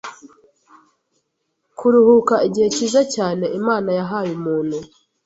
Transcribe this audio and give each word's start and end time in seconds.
kuruhuka 1.77 2.35
igihe 2.47 2.67
cyiza 2.75 3.01
cyane 3.15 3.45
Imana 3.59 3.89
yahaye 3.99 4.31
umuntu 4.39 4.77